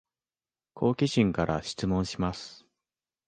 [0.73, 2.65] 好奇心から質問します